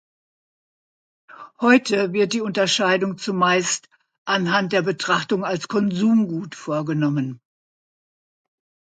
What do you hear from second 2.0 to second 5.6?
wird die Unterscheidung zumeist anhand der Betrachtung